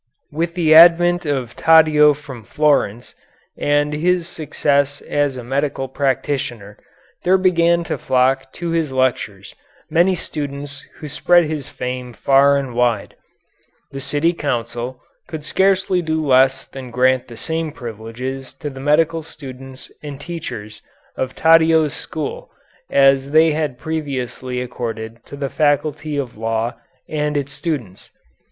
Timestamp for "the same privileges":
17.27-18.55